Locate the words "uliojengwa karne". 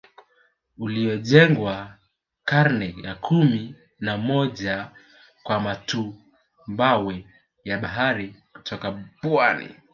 0.77-2.95